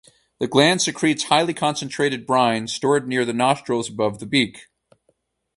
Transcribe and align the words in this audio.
The 0.39 0.47
gland 0.47 0.81
secretes 0.81 1.25
highly 1.25 1.53
concentrated 1.53 2.25
brine 2.25 2.65
stored 2.67 3.07
near 3.07 3.23
the 3.23 3.33
nostrils 3.33 3.87
above 3.87 4.17
the 4.17 4.25
beak. 4.25 4.65